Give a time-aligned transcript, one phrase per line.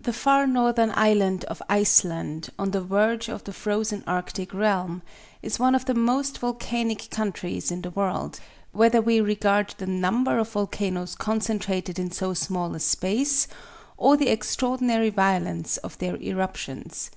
[0.00, 5.02] The far northern island of Iceland, on the verge of the frozen Arctic realm,
[5.42, 8.40] is one of the most volcanic countries in the world,
[8.72, 13.46] whether we regard the number of volcanoes concentrated in so small a space,
[13.98, 17.10] or the extraordinary violence of their eruptions.